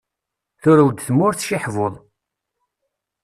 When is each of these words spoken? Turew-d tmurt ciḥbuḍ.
Turew-d 0.61 0.97
tmurt 1.07 1.39
ciḥbuḍ. 1.49 1.93